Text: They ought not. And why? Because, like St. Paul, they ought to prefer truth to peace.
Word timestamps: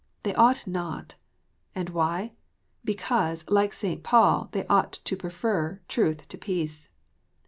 They 0.23 0.33
ought 0.33 0.65
not. 0.65 1.13
And 1.75 1.91
why? 1.91 2.33
Because, 2.83 3.47
like 3.51 3.71
St. 3.71 4.01
Paul, 4.01 4.49
they 4.51 4.65
ought 4.65 4.93
to 4.93 5.15
prefer 5.15 5.79
truth 5.87 6.27
to 6.29 6.39
peace. 6.39 6.89